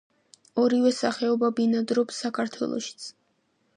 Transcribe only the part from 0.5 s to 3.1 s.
ორივე სახეობა ბინადრობს საქართველოშიც.